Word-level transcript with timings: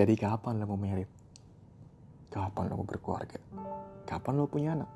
Jadi 0.00 0.16
kapan 0.16 0.56
lo 0.56 0.64
mau 0.64 0.80
merit? 0.80 1.12
Kapan 2.32 2.72
lo 2.72 2.80
mau 2.80 2.88
berkeluarga? 2.88 3.36
Kapan 4.08 4.32
lo 4.40 4.48
punya 4.48 4.72
anak? 4.72 4.88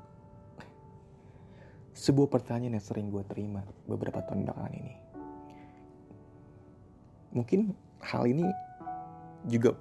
Sebuah 1.93 2.25
pertanyaan 2.25 2.81
yang 2.81 2.81
sering 2.81 3.13
gue 3.13 3.21
terima 3.29 3.61
beberapa 3.85 4.25
tahun 4.25 4.49
belakangan 4.49 4.73
ini. 4.73 4.93
Mungkin 7.37 7.69
hal 8.01 8.25
ini 8.25 8.49
juga 9.45 9.77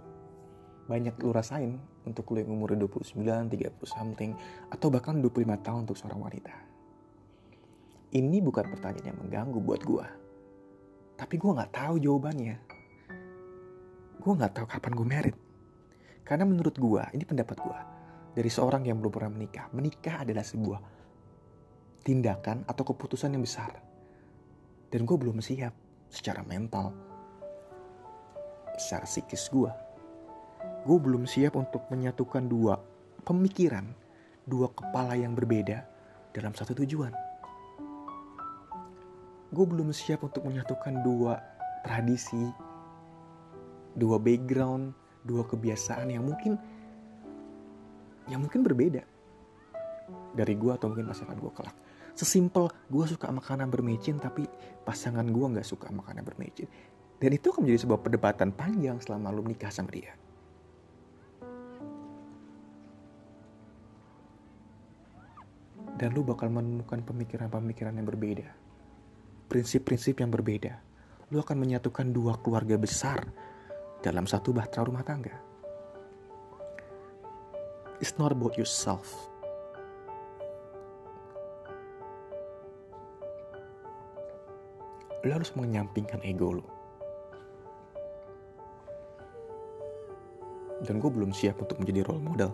banyak 0.92 1.16
lo 1.24 1.32
rasain 1.32 1.80
untuk 2.04 2.28
lo 2.36 2.44
yang 2.44 2.52
umur 2.52 2.76
29, 2.76 3.16
30 3.48 3.80
something, 3.88 4.36
atau 4.68 4.92
bahkan 4.92 5.24
25 5.24 5.40
tahun 5.64 5.88
untuk 5.88 5.96
seorang 5.96 6.20
wanita. 6.20 6.52
Ini 8.12 8.44
bukan 8.44 8.76
pertanyaan 8.76 9.08
yang 9.08 9.18
mengganggu 9.24 9.56
buat 9.64 9.80
gue. 9.88 10.06
Tapi 11.16 11.34
gue 11.40 11.56
gak 11.56 11.72
tahu 11.72 11.96
jawabannya. 11.96 12.73
Gue 14.24 14.32
gak 14.40 14.56
tahu 14.56 14.66
kapan 14.66 14.92
gue 14.96 15.06
merit. 15.06 15.36
Karena 16.24 16.48
menurut 16.48 16.72
gue, 16.72 17.02
ini 17.12 17.28
pendapat 17.28 17.60
gue, 17.60 17.78
dari 18.32 18.48
seorang 18.48 18.88
yang 18.88 18.96
belum 18.96 19.12
pernah 19.12 19.36
menikah, 19.36 19.68
menikah 19.76 20.24
adalah 20.24 20.40
sebuah 20.40 20.80
tindakan 22.00 22.64
atau 22.64 22.82
keputusan 22.88 23.36
yang 23.36 23.44
besar. 23.44 23.76
Dan 24.88 25.04
gue 25.04 25.16
belum 25.20 25.44
siap 25.44 25.76
secara 26.08 26.40
mental, 26.40 26.96
secara 28.80 29.04
psikis 29.04 29.52
gue 29.52 29.84
gue 30.84 30.98
belum 31.00 31.24
siap 31.24 31.56
untuk 31.56 31.88
menyatukan 31.88 32.44
dua 32.44 32.76
pemikiran, 33.24 33.88
dua 34.44 34.68
kepala 34.68 35.16
yang 35.16 35.32
berbeda 35.32 35.80
dalam 36.36 36.52
satu 36.52 36.76
tujuan. 36.84 37.08
Gue 39.48 39.64
belum 39.64 39.96
siap 39.96 40.20
untuk 40.20 40.44
menyatukan 40.44 41.00
dua 41.00 41.40
tradisi, 41.88 42.52
dua 43.94 44.18
background, 44.18 44.92
dua 45.22 45.46
kebiasaan 45.46 46.10
yang 46.10 46.26
mungkin 46.26 46.58
yang 48.28 48.40
mungkin 48.40 48.64
berbeda 48.64 49.02
dari 50.34 50.54
gue 50.58 50.72
atau 50.74 50.90
mungkin 50.90 51.08
pasangan 51.08 51.38
gue 51.38 51.52
kelak. 51.54 51.76
Sesimpel 52.14 52.70
gue 52.90 53.04
suka 53.10 53.30
makanan 53.30 53.70
bermecin 53.70 54.18
tapi 54.22 54.46
pasangan 54.86 55.26
gue 55.26 55.46
nggak 55.58 55.66
suka 55.66 55.90
makanan 55.90 56.22
bermecin. 56.22 56.66
Dan 57.18 57.30
itu 57.32 57.54
akan 57.54 57.64
menjadi 57.64 57.86
sebuah 57.86 58.00
perdebatan 58.02 58.50
panjang 58.52 58.98
selama 59.00 59.32
lu 59.32 59.46
menikah 59.46 59.70
sama 59.70 59.90
dia. 59.94 60.12
dan 65.94 66.10
lu 66.10 66.26
bakal 66.26 66.50
menemukan 66.50 67.00
pemikiran-pemikiran 67.06 67.94
yang 67.94 68.06
berbeda. 68.06 68.48
Prinsip-prinsip 69.46 70.18
yang 70.18 70.30
berbeda. 70.34 70.82
Lu 71.30 71.38
akan 71.38 71.56
menyatukan 71.56 72.10
dua 72.10 72.36
keluarga 72.42 72.74
besar 72.74 73.30
dalam 74.04 74.28
satu 74.28 74.52
bahtera 74.52 74.84
rumah 74.84 75.00
tangga. 75.00 75.32
It's 78.04 78.20
not 78.20 78.36
about 78.36 78.60
yourself. 78.60 79.08
Lu 85.24 85.32
harus 85.32 85.56
menyampingkan 85.56 86.20
ego 86.20 86.60
lu. 86.60 86.66
Dan 90.84 91.00
gue 91.00 91.08
belum 91.08 91.32
siap 91.32 91.64
untuk 91.64 91.80
menjadi 91.80 92.04
role 92.04 92.20
model 92.20 92.52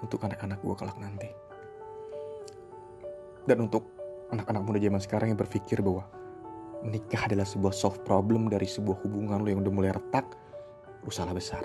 untuk 0.00 0.24
anak-anak 0.24 0.64
gue 0.64 0.74
kelak 0.80 0.96
nanti. 0.96 1.28
Dan 3.44 3.68
untuk 3.68 3.84
anak-anak 4.32 4.62
muda 4.64 4.80
zaman 4.80 5.02
sekarang 5.04 5.28
yang 5.36 5.40
berpikir 5.44 5.84
bahwa 5.84 6.08
menikah 6.80 7.28
adalah 7.28 7.44
sebuah 7.44 7.76
soft 7.76 8.00
problem 8.08 8.48
dari 8.48 8.64
sebuah 8.64 9.04
hubungan 9.04 9.44
lo 9.44 9.48
yang 9.52 9.60
udah 9.60 9.74
mulai 9.74 9.92
retak, 9.92 10.24
lu 11.04 11.10
salah 11.12 11.34
besar. 11.34 11.62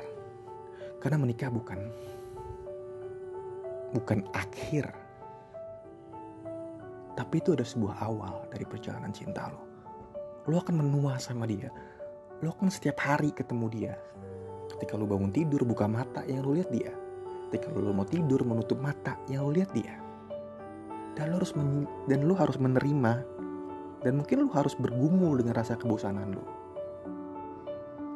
Karena 1.00 1.22
menikah 1.22 1.52
bukan 1.52 1.80
bukan 3.94 4.26
akhir. 4.36 4.92
Tapi 7.16 7.36
itu 7.40 7.56
ada 7.56 7.64
sebuah 7.64 7.96
awal 8.04 8.48
dari 8.52 8.68
perjalanan 8.68 9.16
cinta 9.16 9.48
lo. 9.48 9.62
Lo 10.52 10.60
akan 10.60 10.84
menua 10.84 11.16
sama 11.16 11.48
dia. 11.48 11.72
Lo 12.44 12.52
akan 12.52 12.68
setiap 12.68 13.00
hari 13.00 13.32
ketemu 13.32 13.66
dia. 13.72 13.94
Ketika 14.76 15.00
lo 15.00 15.08
bangun 15.08 15.32
tidur 15.32 15.64
buka 15.64 15.88
mata 15.88 16.28
yang 16.28 16.44
lo 16.44 16.52
lihat 16.52 16.68
dia. 16.74 16.92
Ketika 17.50 17.72
lo 17.72 17.96
mau 17.96 18.04
tidur 18.04 18.44
menutup 18.44 18.82
mata 18.84 19.16
yang 19.32 19.48
lo 19.48 19.56
lihat 19.56 19.72
dia 19.72 20.06
dan 21.16 21.32
lo 21.32 21.40
harus 21.40 21.56
men 21.56 21.88
dan 22.12 22.28
lo 22.28 22.36
harus 22.36 22.60
menerima 22.60 23.14
dan 24.04 24.14
mungkin 24.20 24.46
lo 24.46 24.52
harus 24.52 24.76
bergumul 24.76 25.40
dengan 25.40 25.56
rasa 25.56 25.80
kebosanan 25.80 26.36
lo 26.36 26.44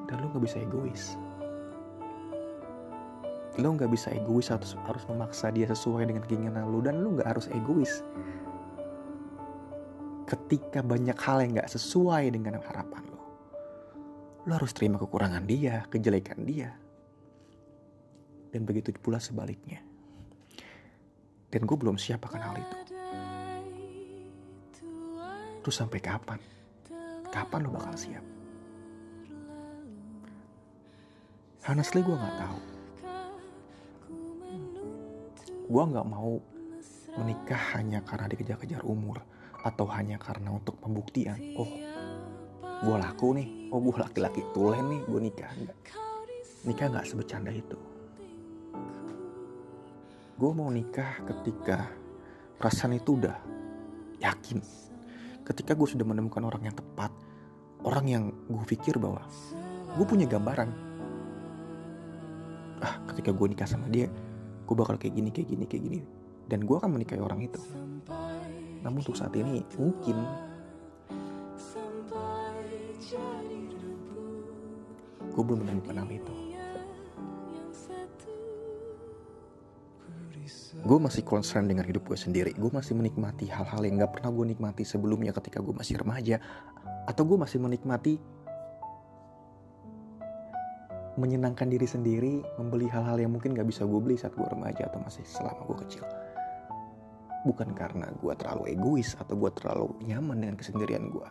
dan 0.10 0.26
lo 0.26 0.34
nggak 0.34 0.42
bisa 0.42 0.58
egois. 0.58 1.14
Lo 3.62 3.78
nggak 3.78 3.92
bisa 3.94 4.10
egois 4.10 4.50
atau 4.50 4.66
harus 4.90 5.06
memaksa 5.06 5.54
dia 5.54 5.70
sesuai 5.70 6.10
dengan 6.10 6.26
keinginan 6.26 6.66
lo 6.66 6.82
dan 6.82 7.06
lo 7.06 7.14
nggak 7.14 7.30
harus 7.30 7.46
egois. 7.54 8.02
Ketika 10.26 10.82
banyak 10.82 11.14
hal 11.14 11.46
yang 11.46 11.62
nggak 11.62 11.70
sesuai 11.70 12.34
dengan 12.34 12.58
harapan 12.58 13.06
lo 13.06 13.22
lo 14.50 14.58
harus 14.58 14.74
terima 14.74 14.98
kekurangan 14.98 15.46
dia 15.46 15.86
kejelekan 15.94 16.42
dia. 16.42 16.74
Dan 18.50 18.66
begitu 18.66 18.90
pula 18.98 19.22
sebaliknya. 19.22 19.78
Dan 21.54 21.70
gue 21.70 21.78
belum 21.78 22.02
siap 22.02 22.26
akan 22.26 22.42
hal 22.42 22.56
itu. 22.58 22.78
Terus 25.62 25.76
sampai 25.78 26.02
kapan? 26.02 26.42
Kapan 27.30 27.60
lo 27.62 27.78
bakal 27.78 27.94
siap? 27.94 28.39
Honestly 31.70 32.02
gue 32.02 32.18
gak 32.18 32.36
tahu. 32.42 32.60
Gue 35.70 35.84
gak 35.86 36.08
mau 36.10 36.42
menikah 37.14 37.78
hanya 37.78 38.02
karena 38.02 38.26
dikejar-kejar 38.26 38.82
umur 38.82 39.22
atau 39.62 39.86
hanya 39.94 40.18
karena 40.18 40.50
untuk 40.50 40.82
pembuktian. 40.82 41.38
Oh, 41.54 41.70
gue 42.82 42.96
laku 42.98 43.38
nih. 43.38 43.70
Oh, 43.70 43.78
gue 43.78 44.02
laki-laki 44.02 44.42
tulen 44.50 44.82
nih. 44.90 45.02
Gue 45.06 45.20
nikah. 45.30 45.52
Enggak. 45.54 45.78
Nikah 46.66 46.86
gak 46.90 47.06
sebecanda 47.06 47.54
itu. 47.54 47.78
Gue 50.42 50.52
mau 50.58 50.74
nikah 50.74 51.22
ketika 51.22 51.86
perasaan 52.58 52.98
itu 52.98 53.14
udah 53.14 53.38
yakin 54.20 54.60
ketika 55.48 55.74
gue 55.74 55.88
sudah 55.90 56.06
menemukan 56.06 56.44
orang 56.46 56.70
yang 56.70 56.76
tepat 56.76 57.10
orang 57.88 58.06
yang 58.06 58.24
gue 58.52 58.66
pikir 58.68 59.00
bahwa 59.02 59.24
gue 59.96 60.06
punya 60.06 60.28
gambaran 60.30 60.89
ah 62.80 63.00
ketika 63.12 63.36
gue 63.36 63.48
nikah 63.52 63.68
sama 63.68 63.88
dia 63.92 64.08
gue 64.70 64.78
bakal 64.78 65.02
kayak 65.02 65.18
gini 65.18 65.30
kayak 65.34 65.50
gini 65.50 65.66
kayak 65.66 65.84
gini. 65.90 66.00
Dan 66.46 66.70
gue 66.70 66.78
akan 66.78 66.94
menikahi 66.94 67.22
orang 67.22 67.42
itu. 67.42 67.58
Namun 68.86 69.02
untuk 69.02 69.18
saat 69.18 69.34
ini 69.34 69.66
mungkin 69.82 70.18
gue 75.34 75.44
belum 75.46 75.66
menemukan 75.66 75.98
hal 76.06 76.10
itu. 76.14 76.34
Gue 80.80 80.98
masih 81.02 81.26
concern 81.26 81.66
dengan 81.66 81.90
hidup 81.90 82.06
gue 82.06 82.18
sendiri. 82.18 82.54
Gue 82.54 82.70
masih 82.70 82.94
menikmati 82.94 83.50
hal-hal 83.50 83.82
yang 83.84 84.00
gak 84.06 84.22
pernah 84.22 84.30
gue 84.30 84.54
nikmati 84.54 84.86
sebelumnya 84.86 85.34
ketika 85.34 85.66
gue 85.66 85.74
masih 85.74 85.98
remaja. 85.98 86.38
Atau 87.10 87.26
gue 87.26 87.42
masih 87.42 87.58
menikmati 87.58 88.22
menyenangkan 91.20 91.68
diri 91.68 91.86
sendiri 91.86 92.42
membeli 92.56 92.88
hal-hal 92.88 93.20
yang 93.20 93.36
mungkin 93.36 93.52
gak 93.52 93.68
bisa 93.68 93.84
gue 93.84 94.00
beli 94.00 94.16
saat 94.16 94.34
gue 94.34 94.48
remaja 94.48 94.88
atau 94.88 95.04
masih 95.04 95.24
selama 95.28 95.68
gue 95.68 95.78
kecil. 95.86 96.04
Bukan 97.44 97.76
karena 97.76 98.08
gue 98.20 98.34
terlalu 98.40 98.76
egois 98.76 99.16
atau 99.20 99.36
gue 99.36 99.52
terlalu 99.56 99.92
nyaman 100.08 100.44
dengan 100.44 100.56
kesendirian 100.60 101.08
gue 101.12 101.28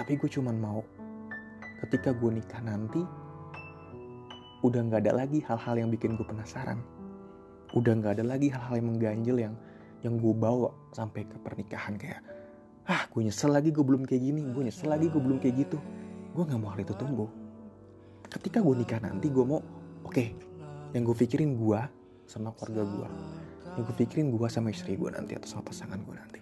tapi 0.00 0.16
gue 0.16 0.30
cuman 0.30 0.56
mau 0.56 0.80
ketika 1.86 2.14
gue 2.14 2.30
nikah 2.30 2.62
nanti 2.62 3.02
udah 4.64 4.80
nggak 4.86 5.08
ada 5.08 5.24
lagi 5.24 5.44
hal-hal 5.44 5.76
yang 5.80 5.88
bikin 5.88 6.20
gue 6.20 6.26
penasaran. 6.26 6.80
Udah 7.72 7.96
nggak 7.96 8.20
ada 8.20 8.24
lagi 8.26 8.52
hal-hal 8.52 8.80
yang 8.80 8.88
mengganjil 8.92 9.36
yang 9.40 9.54
yang 10.00 10.16
gue 10.16 10.34
bawa 10.36 10.72
sampai 10.96 11.28
ke 11.28 11.36
pernikahan 11.40 11.96
kayak 12.00 12.20
ah 12.88 13.04
gue 13.12 13.22
nyesel 13.28 13.52
lagi 13.52 13.70
gue 13.70 13.84
belum 13.84 14.08
kayak 14.08 14.22
gini 14.24 14.40
gue 14.50 14.62
nyesel 14.64 14.88
lagi 14.88 15.12
gue 15.12 15.20
belum 15.20 15.38
kayak 15.38 15.68
gitu 15.68 15.78
gue 16.30 16.42
nggak 16.46 16.60
mau 16.60 16.70
hal 16.72 16.80
itu 16.82 16.94
tumbuh. 16.94 17.30
Ketika 18.30 18.62
gue 18.62 18.74
nikah 18.78 19.02
nanti 19.02 19.26
gue 19.26 19.44
mau 19.44 19.58
oke 20.06 20.14
okay, 20.14 20.34
yang 20.94 21.02
gue 21.02 21.16
pikirin 21.16 21.58
gue 21.58 21.80
sama 22.30 22.54
keluarga 22.54 22.86
gue 22.86 23.08
yang 23.74 23.82
gue 23.86 23.96
pikirin 23.98 24.30
gue 24.30 24.48
sama 24.50 24.70
istri 24.70 24.94
gue 24.94 25.10
nanti 25.10 25.34
atau 25.34 25.48
sama 25.50 25.66
pasangan 25.66 25.98
gue 25.98 26.14
nanti. 26.14 26.40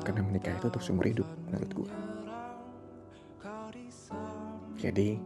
Karena 0.00 0.20
menikah 0.24 0.56
itu 0.56 0.66
untuk 0.66 0.82
seumur 0.82 1.06
hidup 1.06 1.28
menurut 1.46 1.70
gue 1.70 1.90
jadi 4.80 5.20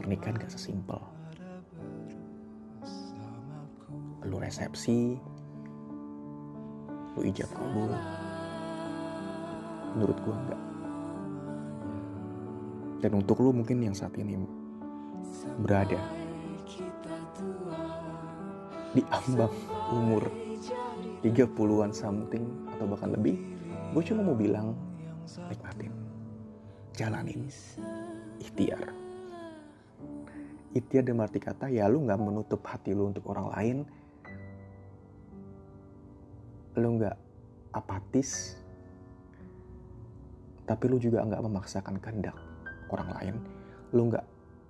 pernikahan 0.00 0.40
gak 0.40 0.48
sesimpel. 0.48 0.96
Lu 4.24 4.40
resepsi, 4.40 5.20
lu 7.20 7.28
ijab 7.28 7.52
kabul. 7.52 7.92
Menurut 9.92 10.16
gue 10.24 10.32
enggak. 10.32 10.62
Dan 13.04 13.10
untuk 13.20 13.36
lu 13.44 13.52
mungkin 13.52 13.84
yang 13.84 13.92
saat 13.92 14.16
ini 14.16 14.40
berada 15.60 16.00
di 18.96 19.04
ambang 19.12 19.52
umur 19.92 20.24
30-an 21.20 21.92
something 21.92 22.44
atau 22.74 22.88
bahkan 22.88 23.12
lebih 23.12 23.36
gue 23.92 24.02
cuma 24.08 24.24
mau 24.24 24.36
bilang 24.36 24.72
nikmatin. 25.52 25.92
Jalanin. 26.96 27.44
Ikhtiar. 28.40 28.80
Ikhtiar 30.72 31.04
dan 31.04 31.20
arti 31.20 31.36
kata 31.36 31.68
ya 31.68 31.84
lu 31.92 32.08
nggak 32.08 32.16
menutup 32.16 32.64
hati 32.64 32.96
lu 32.96 33.12
untuk 33.12 33.28
orang 33.28 33.52
lain 33.52 33.76
lu 36.80 36.96
nggak 36.96 37.16
apatis 37.76 38.60
tapi 40.70 40.86
lu 40.86 41.02
juga 41.02 41.26
nggak 41.26 41.42
memaksakan 41.50 41.98
kehendak 41.98 42.38
orang 42.94 43.10
lain. 43.18 43.34
Lu 43.90 44.06
nggak 44.06 44.22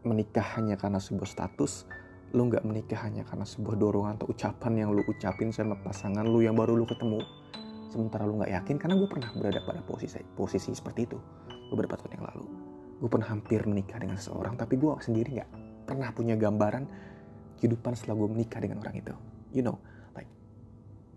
menikah 0.08 0.56
hanya 0.56 0.80
karena 0.80 0.96
sebuah 0.96 1.28
status 1.28 1.84
lu 2.30 2.46
nggak 2.46 2.62
menikah 2.62 3.04
hanya 3.04 3.26
karena 3.26 3.42
sebuah 3.42 3.74
dorongan 3.74 4.16
atau 4.22 4.30
ucapan 4.30 4.86
yang 4.86 4.94
lu 4.94 5.02
ucapin 5.02 5.50
sama 5.50 5.74
pasangan 5.82 6.24
lu 6.24 6.40
yang 6.40 6.56
baru 6.56 6.72
lu 6.72 6.88
ketemu. 6.88 7.20
Sementara 7.92 8.24
lu 8.24 8.40
nggak 8.40 8.48
yakin 8.48 8.76
karena 8.80 8.94
gue 8.96 9.08
pernah 9.10 9.30
berada 9.34 9.60
pada 9.66 9.82
posisi 9.84 10.22
posisi 10.38 10.70
seperti 10.72 11.00
itu 11.04 11.18
beberapa 11.68 12.00
tahun 12.00 12.16
yang 12.16 12.24
lalu. 12.32 12.46
Gue 13.02 13.10
pernah 13.10 13.28
hampir 13.28 13.60
menikah 13.68 13.98
dengan 14.00 14.16
seseorang 14.16 14.56
tapi 14.56 14.80
gue 14.80 14.88
sendiri 15.04 15.42
nggak 15.42 15.50
pernah 15.84 16.08
punya 16.16 16.38
gambaran 16.38 16.86
kehidupan 17.60 17.92
setelah 17.92 18.24
gue 18.24 18.28
menikah 18.40 18.62
dengan 18.62 18.80
orang 18.80 18.94
itu. 18.96 19.12
You 19.52 19.66
know 19.66 19.76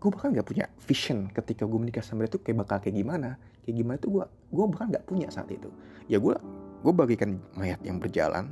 gue 0.04 0.12
bahkan 0.12 0.36
nggak 0.36 0.44
punya 0.44 0.68
vision 0.84 1.32
ketika 1.32 1.64
gue 1.64 1.80
menikah 1.80 2.04
sama 2.04 2.28
dia 2.28 2.36
tuh 2.36 2.44
kayak 2.44 2.68
bakal 2.68 2.84
kayak 2.84 3.00
gimana. 3.00 3.40
Kayak 3.64 3.76
gimana 3.80 3.98
tuh 4.04 4.10
gue 4.20 4.26
gue 4.28 4.66
bahkan 4.68 4.88
nggak 4.92 5.06
punya 5.08 5.32
saat 5.32 5.48
itu. 5.48 5.72
Ya 6.12 6.20
gue 6.20 6.36
gue 6.84 6.92
bagikan 6.92 7.40
mayat 7.56 7.80
yang 7.88 8.04
berjalan. 8.04 8.52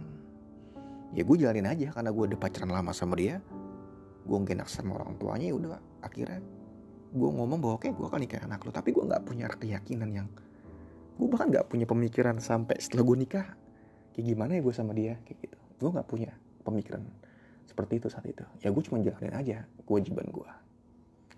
Ya 1.12 1.28
gue 1.28 1.36
jalanin 1.36 1.68
aja 1.68 1.92
karena 1.92 2.16
gue 2.16 2.24
udah 2.32 2.40
pacaran 2.40 2.72
lama 2.72 2.96
sama 2.96 3.20
dia. 3.20 3.44
Gue 4.24 4.38
gak 4.48 4.64
enak 4.64 4.70
sama 4.72 4.96
orang 4.96 5.20
tuanya 5.20 5.52
ya 5.52 5.56
udah. 5.60 5.82
Akhirnya 6.00 6.40
gue 7.12 7.30
ngomong 7.36 7.60
bahwa 7.60 7.76
oke 7.76 7.92
gue 7.92 8.06
akan 8.08 8.22
nikah 8.24 8.48
anak 8.48 8.64
lo 8.64 8.72
tapi 8.72 8.96
gue 8.96 9.04
nggak 9.04 9.28
punya 9.28 9.52
keyakinan 9.52 10.08
yang 10.16 10.28
gue 11.20 11.28
bahkan 11.28 11.52
nggak 11.52 11.68
punya 11.68 11.84
pemikiran 11.84 12.40
sampai 12.40 12.80
setelah 12.80 13.04
gue 13.04 13.28
nikah 13.28 13.52
kayak 14.16 14.26
gimana 14.32 14.56
ya 14.56 14.62
gue 14.64 14.72
sama 14.72 14.96
dia 14.96 15.20
kayak 15.28 15.52
gitu. 15.52 15.60
Gue 15.84 15.90
nggak 15.92 16.08
punya 16.08 16.32
pemikiran 16.64 17.04
seperti 17.68 18.00
itu 18.00 18.08
saat 18.08 18.24
itu. 18.24 18.48
Ya 18.64 18.72
gue 18.72 18.84
cuma 18.88 19.04
jalanin 19.04 19.36
aja 19.36 19.68
kewajiban 19.84 20.32
gue 20.32 20.48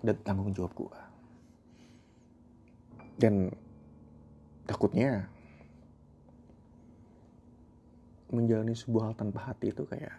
dan 0.04 0.16
tanggung 0.22 0.52
jawab 0.52 0.76
gue 0.76 1.00
dan 3.18 3.54
takutnya 4.68 5.28
menjalani 8.34 8.74
sebuah 8.74 9.14
hal 9.14 9.16
tanpa 9.16 9.40
hati 9.54 9.70
itu 9.70 9.86
kayak 9.86 10.18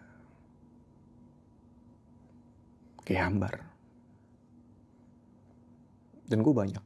kayak 3.04 3.22
hambar. 3.26 3.54
Dan 6.24 6.40
gue 6.40 6.54
banyak. 6.56 6.80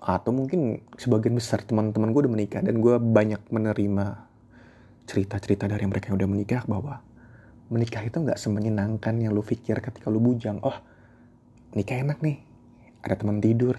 Atau 0.00 0.32
mungkin 0.32 0.80
sebagian 0.96 1.36
besar 1.36 1.60
teman-teman 1.60 2.14
gue 2.16 2.24
udah 2.24 2.32
menikah 2.32 2.64
dan 2.64 2.80
gue 2.80 2.96
banyak 2.96 3.42
menerima 3.52 4.24
cerita-cerita 5.04 5.68
dari 5.68 5.84
mereka 5.84 6.08
yang 6.08 6.24
udah 6.24 6.30
menikah 6.30 6.62
bahwa 6.64 7.04
menikah 7.70 8.02
itu 8.02 8.18
nggak 8.18 8.36
semenyenangkan 8.36 9.14
yang 9.22 9.30
lu 9.30 9.46
pikir 9.46 9.78
ketika 9.78 10.10
lu 10.10 10.18
bujang. 10.18 10.58
Oh, 10.60 10.74
nikah 11.72 12.02
enak 12.02 12.18
nih. 12.18 12.42
Ada 13.06 13.14
teman 13.22 13.38
tidur. 13.38 13.78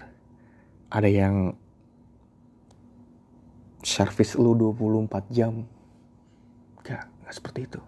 Ada 0.88 1.08
yang 1.12 1.52
servis 3.84 4.34
lu 4.40 4.56
24 4.56 5.28
jam. 5.28 5.68
Gak, 6.82 7.04
gak 7.06 7.34
seperti 7.36 7.68
itu. 7.68 7.80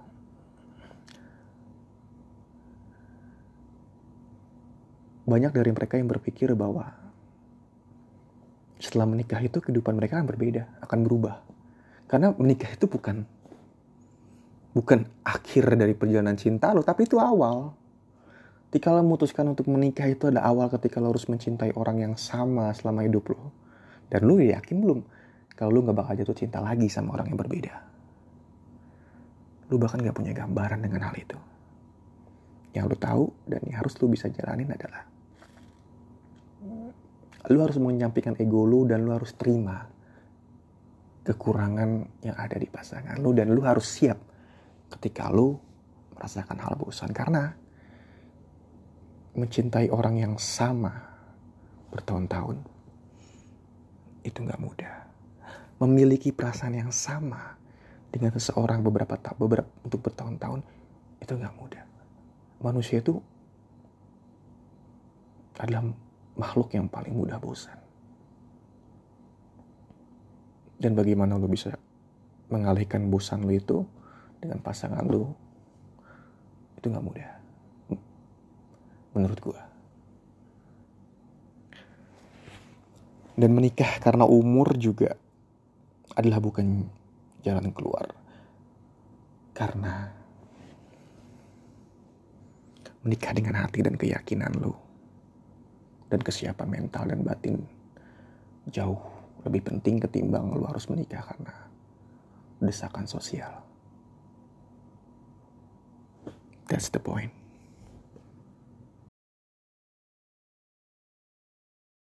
Banyak 5.24 5.56
dari 5.56 5.72
mereka 5.72 5.96
yang 5.96 6.12
berpikir 6.12 6.52
bahwa 6.52 6.92
setelah 8.76 9.08
menikah 9.08 9.40
itu 9.40 9.56
kehidupan 9.64 9.96
mereka 9.96 10.20
akan 10.20 10.28
berbeda, 10.28 10.68
akan 10.84 10.98
berubah. 11.00 11.40
Karena 12.04 12.36
menikah 12.36 12.68
itu 12.68 12.84
bukan 12.84 13.24
bukan 14.74 15.06
akhir 15.22 15.78
dari 15.78 15.94
perjalanan 15.94 16.34
cinta 16.34 16.74
lo, 16.74 16.82
tapi 16.82 17.06
itu 17.06 17.16
awal. 17.16 17.72
Ketika 18.68 18.90
lo 18.90 19.06
memutuskan 19.06 19.46
untuk 19.54 19.70
menikah 19.70 20.10
itu 20.10 20.26
ada 20.26 20.42
awal 20.42 20.66
ketika 20.66 20.98
lo 20.98 21.14
harus 21.14 21.30
mencintai 21.30 21.78
orang 21.78 22.02
yang 22.02 22.14
sama 22.18 22.74
selama 22.74 23.06
hidup 23.06 23.30
lo. 23.30 23.54
Dan 24.10 24.26
lo 24.26 24.42
yakin 24.42 24.76
belum 24.82 25.00
kalau 25.54 25.78
lo 25.78 25.86
gak 25.86 25.94
bakal 25.94 26.14
jatuh 26.18 26.34
cinta 26.34 26.58
lagi 26.58 26.90
sama 26.90 27.14
orang 27.14 27.30
yang 27.30 27.38
berbeda. 27.38 27.74
Lo 29.70 29.78
bahkan 29.78 30.02
gak 30.02 30.18
punya 30.18 30.34
gambaran 30.34 30.82
dengan 30.82 31.06
hal 31.06 31.14
itu. 31.14 31.38
Yang 32.74 32.84
lo 32.90 32.96
tahu 32.98 33.24
dan 33.46 33.62
yang 33.62 33.78
harus 33.78 33.94
lo 34.02 34.10
bisa 34.10 34.26
jalanin 34.26 34.74
adalah 34.74 35.14
lo 37.52 37.58
harus 37.60 37.76
menyampaikan 37.76 38.34
ego 38.40 38.64
lo 38.64 38.88
dan 38.88 39.04
lo 39.04 39.12
harus 39.12 39.36
terima 39.36 39.84
kekurangan 41.24 42.24
yang 42.24 42.36
ada 42.36 42.56
di 42.56 42.68
pasangan 42.68 43.20
lo 43.20 43.36
dan 43.36 43.52
lo 43.52 43.60
harus 43.64 43.84
siap 43.84 44.33
ketika 44.98 45.28
lu 45.28 45.58
merasakan 46.14 46.58
hal 46.62 46.74
bosan 46.78 47.10
karena 47.10 47.58
mencintai 49.34 49.90
orang 49.90 50.22
yang 50.22 50.34
sama 50.38 50.94
bertahun-tahun 51.90 52.62
itu 54.22 54.38
nggak 54.38 54.62
mudah. 54.62 54.94
Memiliki 55.82 56.30
perasaan 56.30 56.78
yang 56.78 56.94
sama 56.94 57.58
dengan 58.14 58.30
seseorang 58.30 58.80
beberapa 58.86 59.18
tahun 59.18 59.36
beberapa 59.36 59.70
untuk 59.82 60.06
bertahun-tahun 60.06 60.62
itu 61.18 61.32
nggak 61.34 61.54
mudah. 61.58 61.84
Manusia 62.62 63.02
itu 63.02 63.18
adalah 65.58 65.82
makhluk 66.38 66.70
yang 66.74 66.86
paling 66.86 67.14
mudah 67.14 67.38
bosan. 67.42 67.78
Dan 70.78 70.94
bagaimana 70.94 71.38
lo 71.38 71.50
bisa 71.50 71.74
mengalihkan 72.50 73.10
bosan 73.10 73.46
lo 73.46 73.54
itu 73.54 73.82
dengan 74.44 74.60
pasangan 74.60 75.00
lu 75.08 75.32
itu 76.76 76.92
nggak 76.92 77.06
mudah. 77.06 77.30
Menurut 79.16 79.38
gua. 79.40 79.62
Dan 83.34 83.50
menikah 83.56 83.98
karena 83.98 84.28
umur 84.28 84.76
juga 84.76 85.16
adalah 86.14 86.38
bukan 86.38 86.86
jalan 87.40 87.72
keluar. 87.72 88.12
Karena 89.56 90.12
menikah 93.00 93.32
dengan 93.32 93.64
hati 93.64 93.80
dan 93.80 93.96
keyakinan 93.96 94.52
lu 94.60 94.72
dan 96.08 96.20
kesiapan 96.24 96.68
mental 96.68 97.04
dan 97.04 97.20
batin 97.20 97.60
jauh 98.72 99.00
lebih 99.44 99.60
penting 99.60 100.00
ketimbang 100.00 100.48
lu 100.56 100.64
harus 100.64 100.88
menikah 100.88 101.20
karena 101.20 101.52
desakan 102.64 103.04
sosial. 103.04 103.73
That's 106.68 106.88
the 106.88 106.98
point. 107.00 107.32